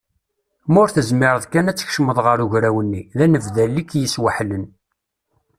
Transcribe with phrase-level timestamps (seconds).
[0.71, 4.65] Ma ur tezmireḍ kan ad tkecmeḍ ɣer ugraw-nni, d anedbal i k-yesweḥlen.